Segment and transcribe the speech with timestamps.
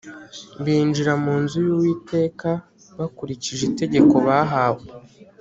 [0.63, 2.49] Binjira mu nzu y uwiteka
[2.97, 4.85] bakurikije itegeko bahawe